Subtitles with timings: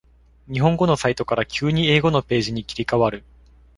[0.51, 3.23] 日本語のサイトから急に英語のページに切り替わる